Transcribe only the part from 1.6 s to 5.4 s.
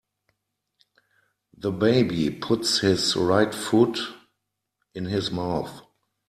baby puts his right foot in his